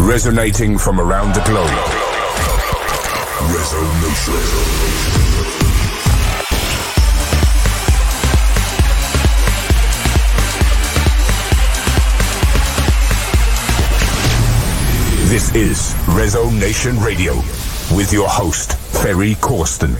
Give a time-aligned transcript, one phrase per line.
[0.00, 1.68] resonating from around the globe.
[3.52, 4.40] Resonation.
[15.28, 17.34] This is Resonation Radio
[17.94, 19.94] with your host, Ferry Corsten.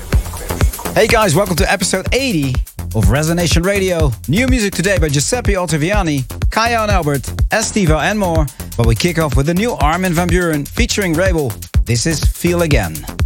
[0.94, 2.54] Hey guys, welcome to episode 80
[2.96, 4.10] of Resonation Radio.
[4.28, 8.46] New music today by Giuseppe Ottaviani, Kaya and Albert, Estiva and more.
[8.80, 11.52] But we kick off with the new Armin van Buuren featuring Rebel.
[11.84, 13.19] This is Feel Again.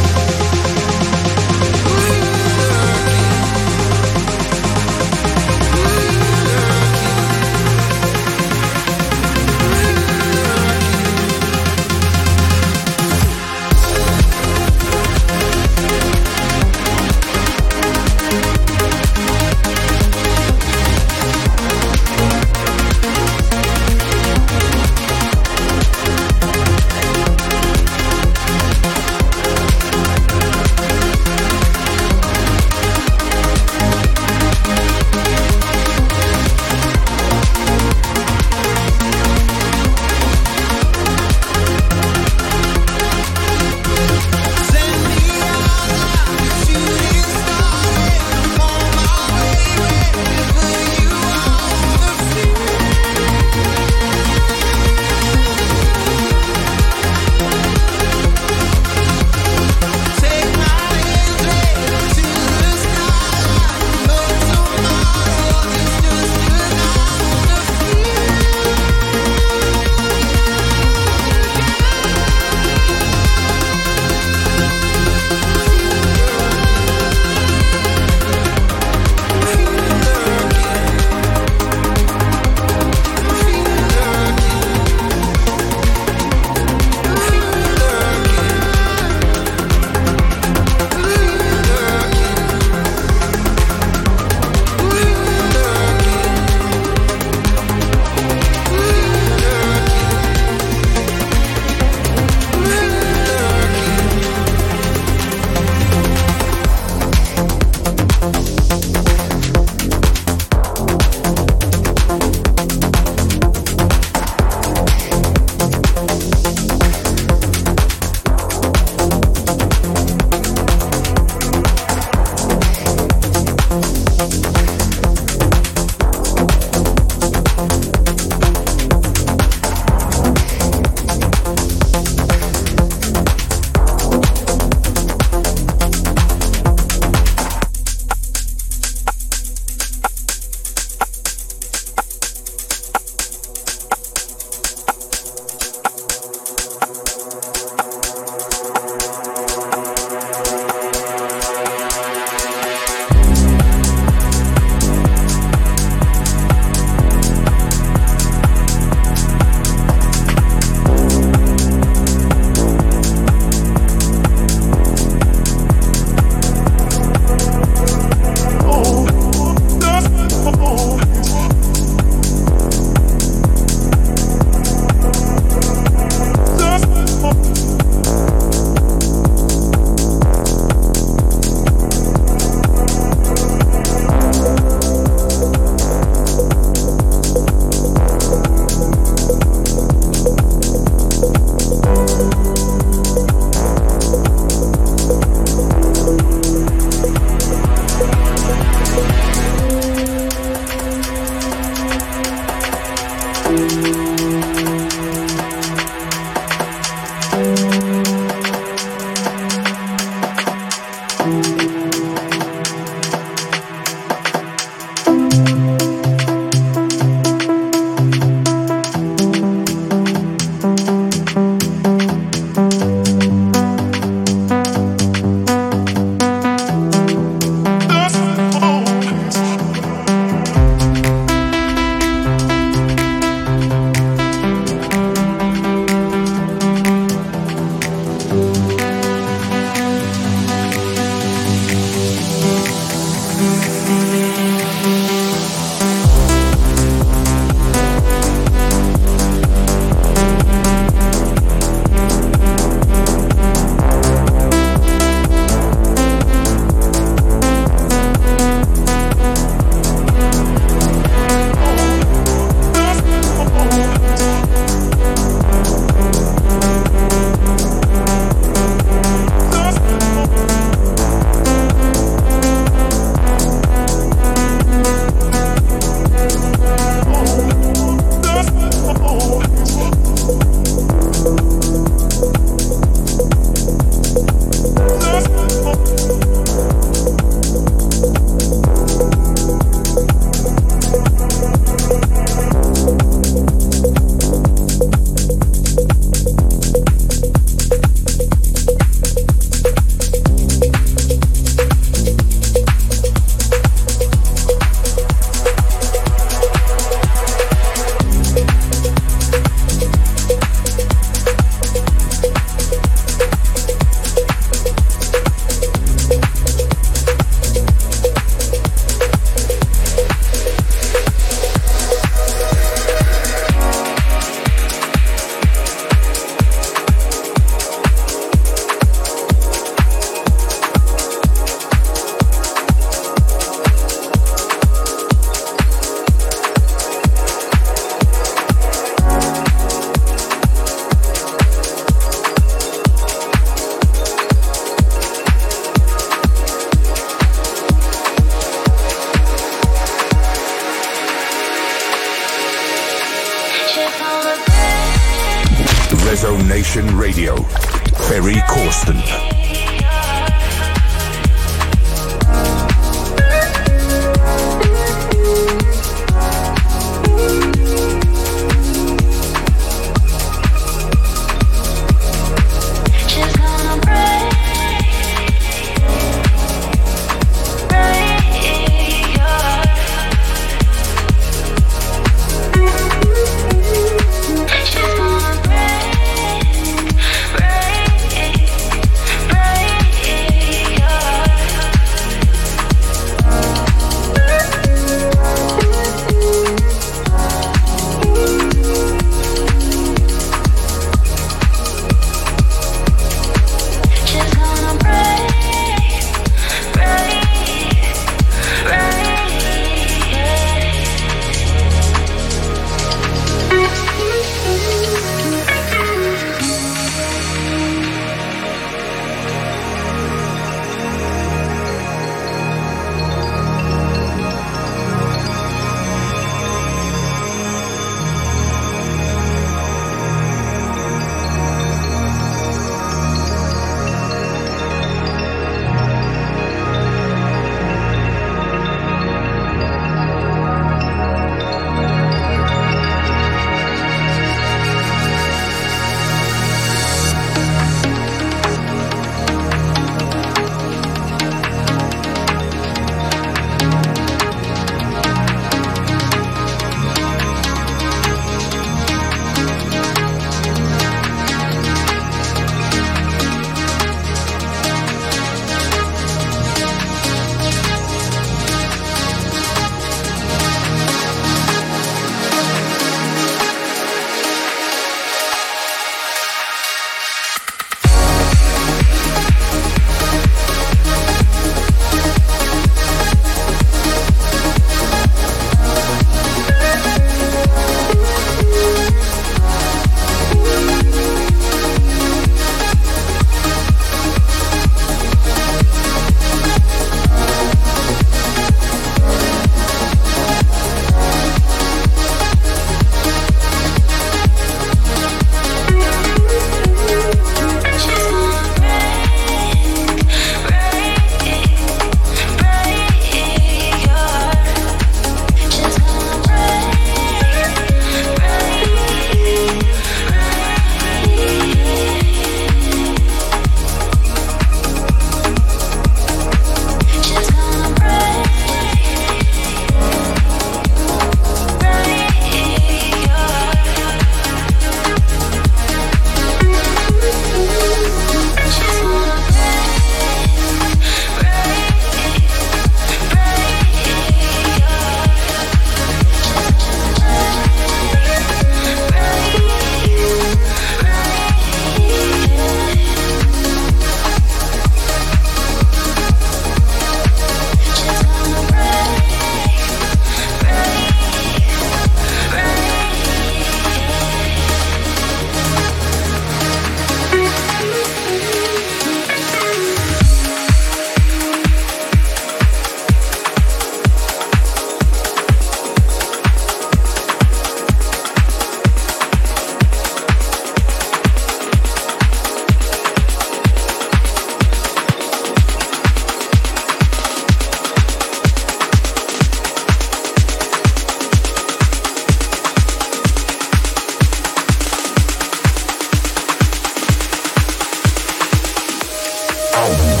[599.53, 600.00] Thank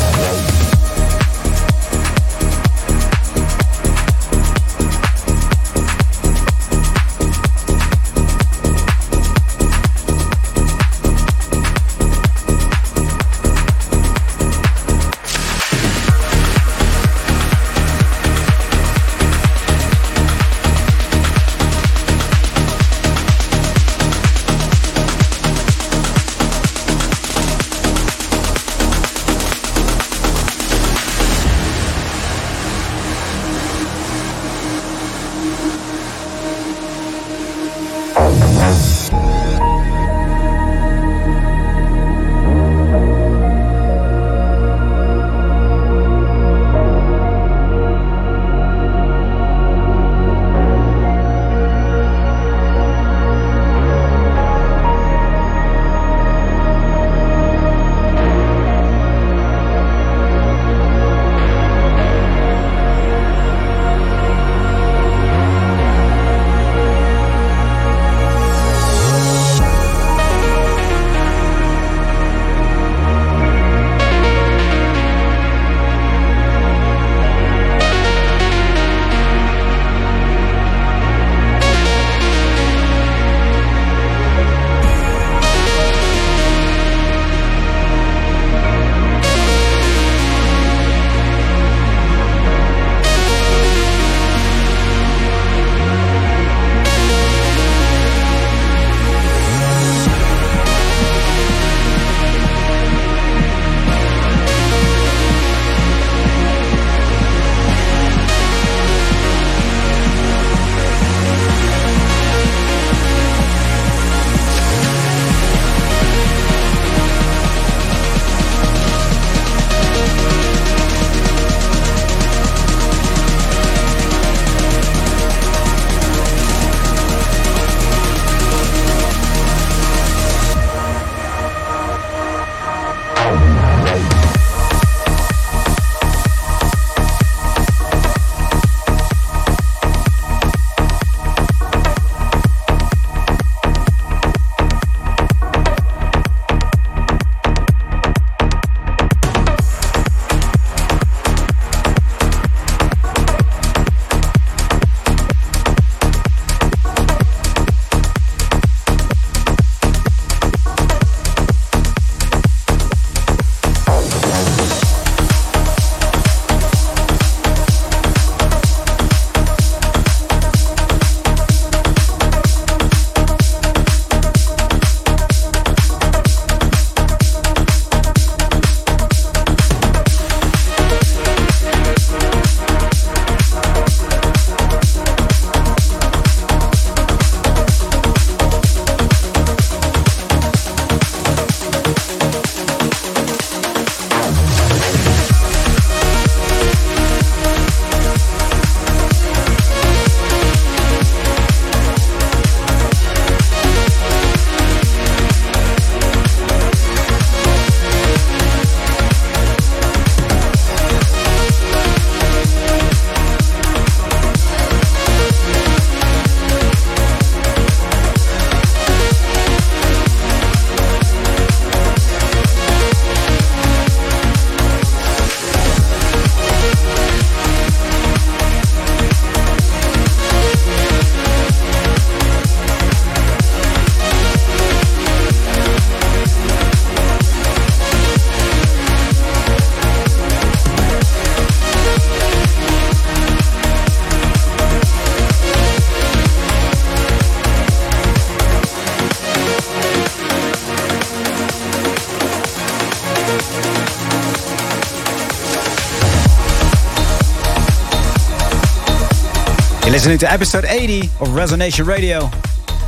[260.01, 262.27] listening to episode 80 of Resonation Radio.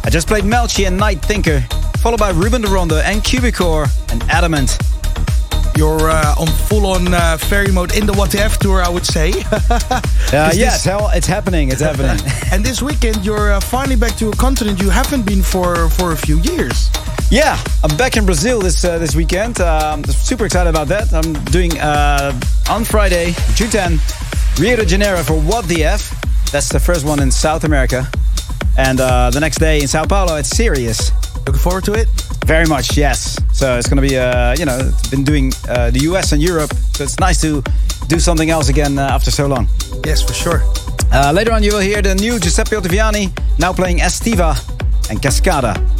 [0.03, 1.59] I just played Melchi and Night Thinker,
[1.99, 4.79] followed by Ruben de Ronde and Cubicore and Adamant.
[5.77, 8.89] You're uh, on full on uh, ferry mode in the What the F tour, I
[8.89, 9.29] would say.
[9.51, 10.01] uh,
[10.55, 11.69] yes, hell, it's happening.
[11.69, 12.17] It's happening.
[12.51, 16.13] and this weekend, you're uh, finally back to a continent you haven't been for for
[16.13, 16.89] a few years.
[17.29, 19.61] Yeah, I'm back in Brazil this uh, this weekend.
[19.61, 21.13] I'm super excited about that.
[21.13, 22.33] I'm doing uh,
[22.71, 23.99] on Friday, June 10,
[24.57, 26.22] Rio de Janeiro for What the F.
[26.53, 28.07] That's the first one in South America.
[28.77, 31.11] And the next day in Sao Paulo, it's Sirius.
[31.47, 32.07] Looking forward to it?
[32.45, 33.39] Very much, yes.
[33.53, 36.43] So it's going to be, uh, you know, it's been doing uh, the US and
[36.43, 37.63] Europe, so it's nice to
[38.07, 39.67] do something else again uh, after so long.
[40.05, 40.61] Yes, for sure.
[41.33, 44.53] later on, you will hear the new Giuseppe Ottaviani, now playing Estiva
[45.09, 45.92] and Cascada.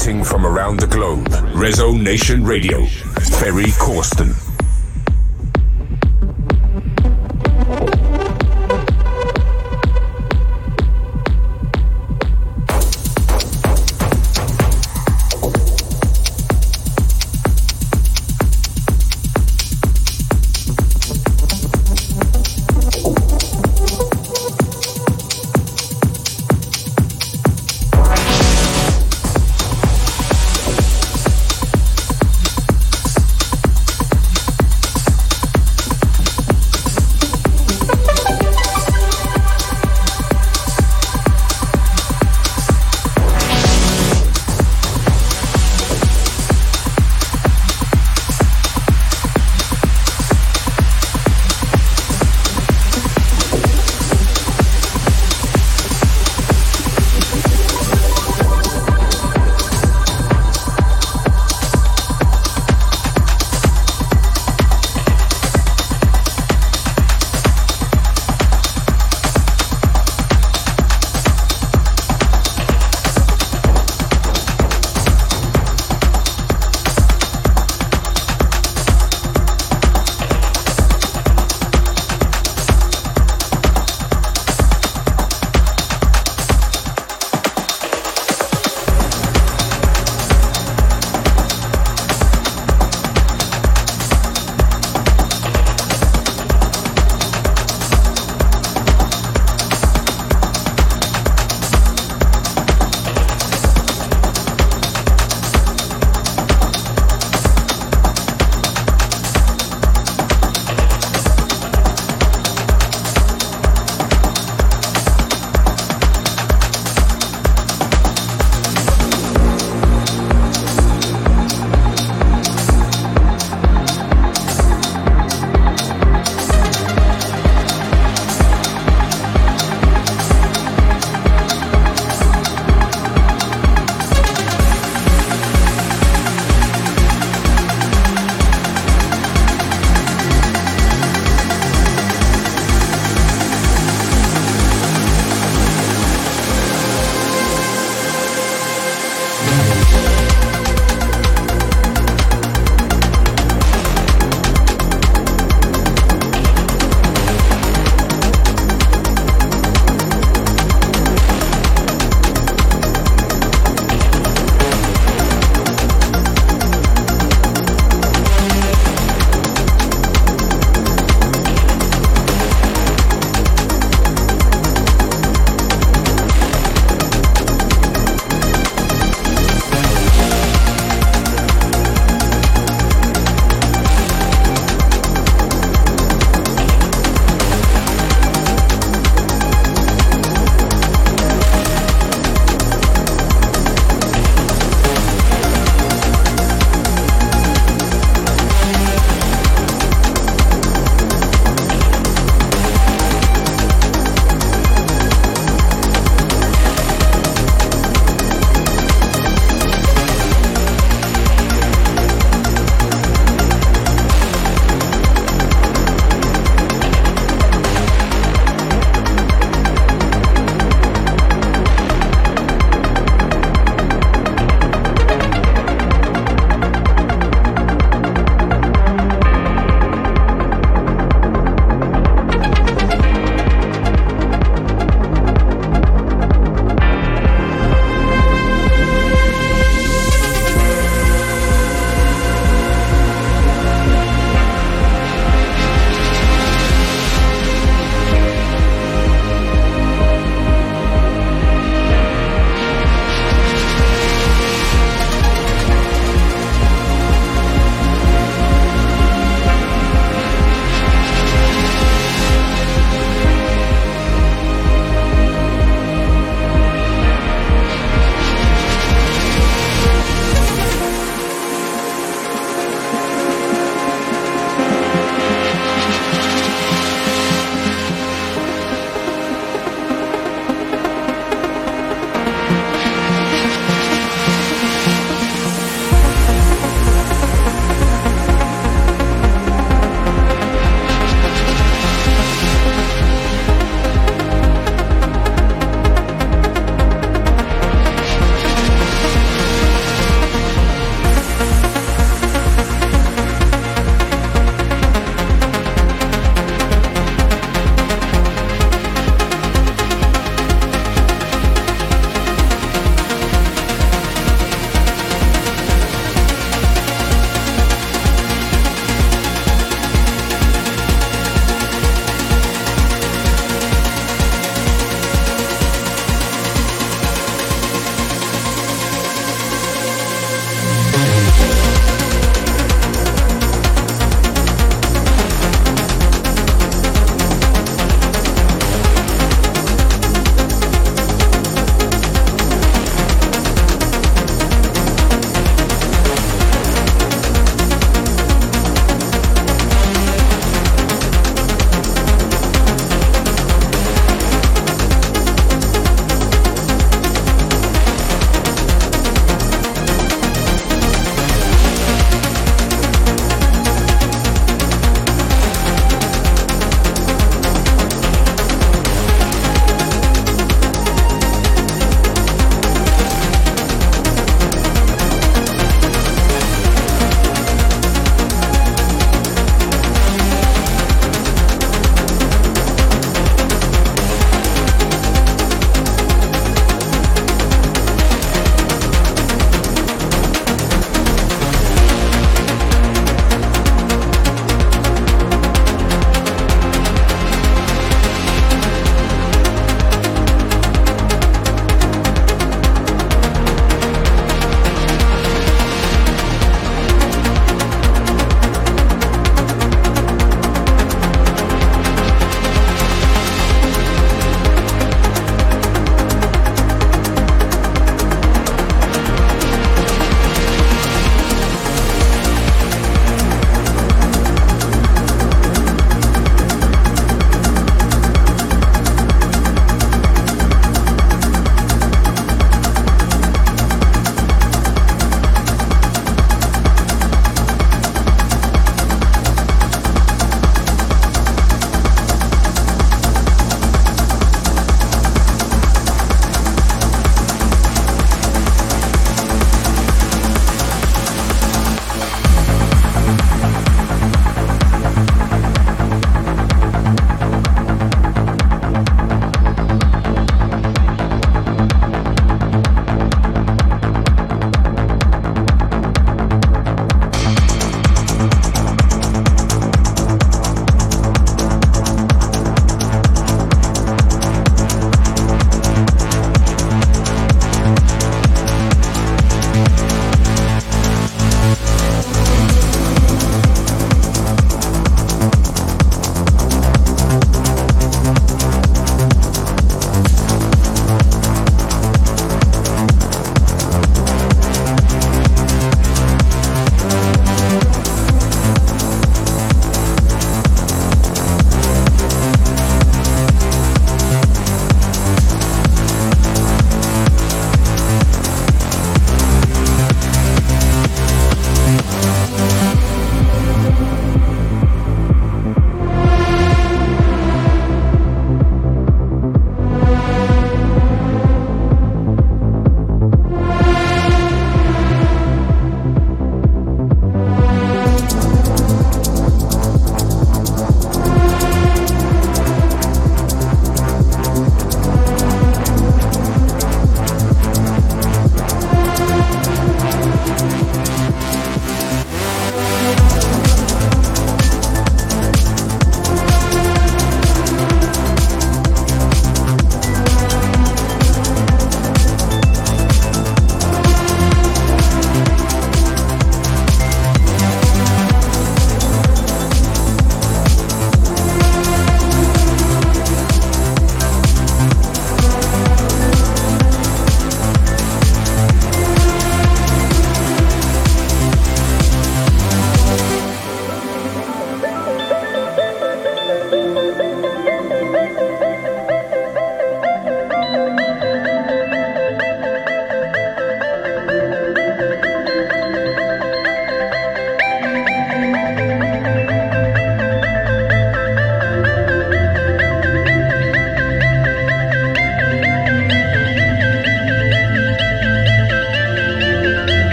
[0.00, 1.28] From around the globe.
[1.52, 2.86] Resonation Radio.
[3.38, 4.39] Ferry Corsten.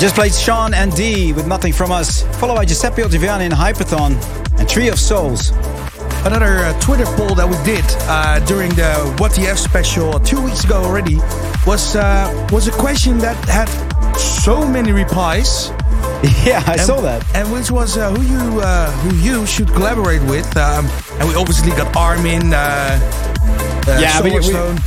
[0.00, 4.16] Just played Sean and D with Nothing From Us, followed by Giuseppe Ottaviani in Hyperthon
[4.58, 5.50] and Tree of Souls.
[6.24, 10.40] Another uh, Twitter poll that we did uh, during the What the F special two
[10.40, 11.16] weeks ago already
[11.66, 13.68] was uh, was a question that had
[14.18, 15.70] so many replies.
[16.44, 17.24] Yeah, I and, saw that.
[17.34, 20.48] And which was uh, who you uh, who you should collaborate with.
[20.56, 20.86] Um,
[21.18, 22.54] and we obviously got Armin.
[22.54, 23.29] Uh,
[23.86, 24.38] yeah, we, we,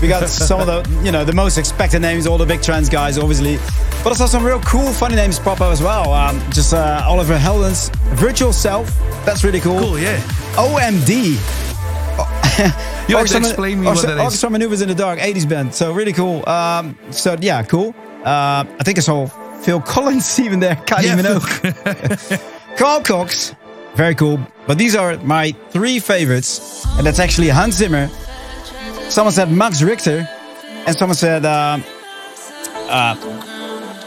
[0.02, 2.90] we, got some of the you know the most expected names, all the big trance
[2.90, 3.58] guys, obviously.
[4.04, 6.14] But I saw some real cool, funny names pop up as well.
[6.14, 8.88] Um, just Oliver Heldens, Virtual Self.
[9.26, 9.80] That's really cool.
[9.80, 10.20] Cool, yeah.
[10.56, 11.38] OMD.
[13.10, 14.20] you have to explain me what that is.
[14.20, 15.74] Orchestra Manoeuvres in the Dark, 80s band.
[15.74, 16.48] So really cool.
[16.48, 17.96] Um, so yeah, cool.
[18.24, 19.28] Uh, I think I saw
[19.62, 20.76] Phil Collins even there.
[20.76, 21.40] Can't yeah, even know.
[22.78, 23.56] Carl Cox.
[23.96, 24.40] Very cool.
[24.68, 26.86] But these are my three favorites.
[26.98, 28.10] And that's actually Hans Zimmer.
[29.10, 30.28] Someone said Max Richter.
[30.86, 31.46] And someone said...
[31.46, 31.80] Uh,
[32.90, 33.16] uh,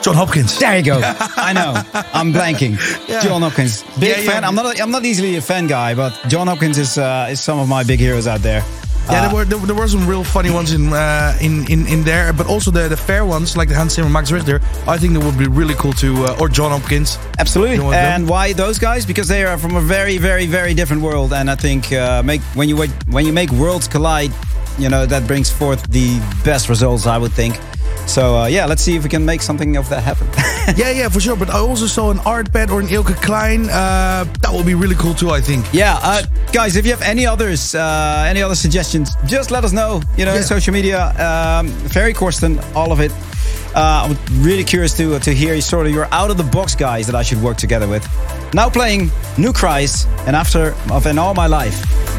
[0.03, 0.59] Jon Hopkins.
[0.59, 1.01] There you go.
[1.03, 1.74] I know.
[2.12, 2.78] I'm blanking.
[3.09, 3.22] Yeah.
[3.22, 3.82] Jon Hopkins.
[3.99, 4.42] Big yeah, fan.
[4.42, 4.49] Yeah.
[4.49, 4.80] I'm not.
[4.80, 7.82] I'm not easily a fan guy, but Jon Hopkins is uh, is some of my
[7.82, 8.62] big heroes out there.
[9.11, 11.86] Yeah, there uh, were there, there, were some real funny ones in uh, in, in
[11.86, 14.61] in there, but also the the fair ones like the Hans Zimmer, Max Richter.
[14.86, 17.18] I think that would be really cool to uh, or Jon Hopkins.
[17.38, 17.94] Absolutely.
[17.94, 19.07] And why those guys?
[19.07, 22.42] Because they are from a very very very different world, and I think uh, make
[22.55, 22.76] when you
[23.11, 24.32] when you make worlds collide,
[24.79, 27.07] you know that brings forth the best results.
[27.07, 27.59] I would think.
[28.07, 30.29] So uh, yeah, let's see if we can make something of that happen.
[30.77, 31.37] yeah, yeah, for sure.
[31.37, 33.68] But I also saw an art pad or an Ilke Klein.
[33.68, 35.31] Uh, that would be really cool too.
[35.31, 35.66] I think.
[35.72, 36.22] Yeah, uh,
[36.53, 40.01] guys, if you have any others, uh, any other suggestions, just let us know.
[40.16, 40.43] You know, yeah.
[40.43, 43.12] social media, um, Ferry Corsten, all of it.
[43.74, 47.07] Uh, I'm really curious to to hear sort of your out of the box guys
[47.07, 48.07] that I should work together with.
[48.55, 52.16] Now playing New Cries and After of an All My Life.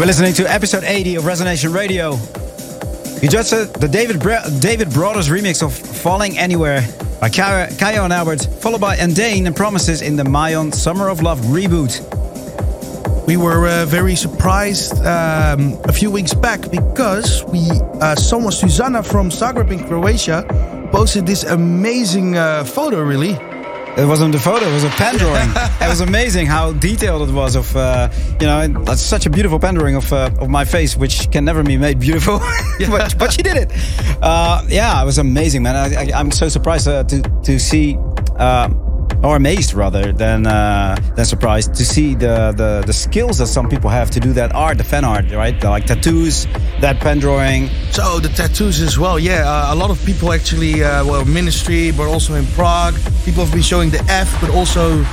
[0.00, 2.12] You were listening to episode 80 of Resonation Radio.
[3.20, 6.80] You just heard the David Bra- David Brothers remix of Falling Anywhere
[7.20, 11.38] by Kaya and Albert, followed by Endane and Promises in the Mayon Summer of Love
[11.40, 12.00] reboot.
[13.26, 17.68] We were uh, very surprised um, a few weeks back because we
[18.00, 20.46] uh, someone Susanna from Zagreb in Croatia
[20.90, 23.02] posted this amazing uh, photo.
[23.02, 23.34] Really,
[24.00, 25.50] it wasn't a photo; it was a pen drawing.
[25.80, 27.56] it was amazing how detailed it was.
[27.56, 30.96] Of uh, you know, that's such a beautiful pen drawing of uh, of my face,
[30.96, 32.38] which can never be made beautiful.
[32.90, 33.72] but, but she did it.
[34.22, 35.76] Uh, yeah, it was amazing, man.
[35.76, 37.96] I, am so surprised uh, to to see.
[39.22, 43.68] Or amazed rather than uh, than surprised to see the, the the skills that some
[43.68, 45.62] people have to do that art, the fan art, right?
[45.62, 46.46] Like tattoos,
[46.80, 47.68] that pen drawing.
[47.92, 49.18] So the tattoos as well.
[49.18, 52.94] Yeah, uh, a lot of people actually, uh, well, ministry, but also in Prague,
[53.26, 55.04] people have been showing the F, but also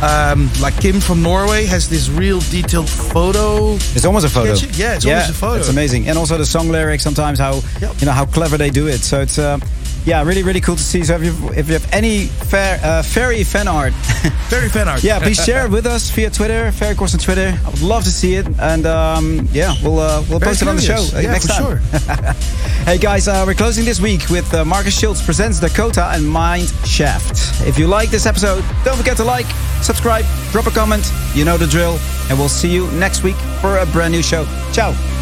[0.00, 3.74] um, like Kim from Norway has this real detailed photo.
[3.96, 4.54] It's almost a photo.
[4.76, 5.58] Yeah, it's yeah, almost a photo.
[5.58, 7.02] It's amazing, and also the song lyrics.
[7.02, 7.98] Sometimes how yep.
[7.98, 8.98] you know how clever they do it.
[8.98, 9.38] So it's.
[9.38, 9.58] Uh,
[10.06, 11.02] yeah, really, really cool to see.
[11.02, 13.92] So if you, if you have any fair, uh, fairy fan art,
[14.48, 17.58] fairy fan art, yeah, please share it with us via Twitter, Ferry Corsten on Twitter.
[17.64, 20.68] I would love to see it, and um, yeah, we'll uh, we'll Very post it
[20.68, 21.62] on the show uh, yeah, next time.
[21.62, 21.76] Sure.
[22.84, 26.68] hey guys, uh, we're closing this week with uh, Markus Schulz presents Dakota and Mind
[26.86, 27.66] Shaft.
[27.66, 29.46] If you like this episode, don't forget to like,
[29.82, 31.10] subscribe, drop a comment.
[31.34, 31.98] You know the drill,
[32.30, 34.44] and we'll see you next week for a brand new show.
[34.72, 35.15] Ciao.